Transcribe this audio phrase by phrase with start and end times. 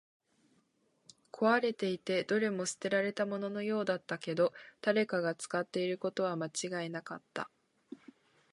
[1.31, 7.51] 壊れていて、どれも捨てられたもののようだったけど、誰かが使っていることは間違いなかった